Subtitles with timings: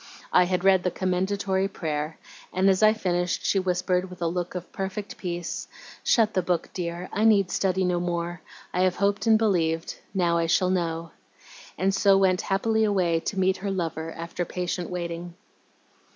[0.33, 2.17] I had read the Commendatory Prayer,
[2.51, 5.67] and as I finished she whispered, with a look of perfect peace,
[6.03, 8.41] 'Shut the book, dear, I need study no more;
[8.73, 11.11] I have hoped and believed, now I shall know;'
[11.77, 15.35] and so went happily away to meet her lover after patient waiting."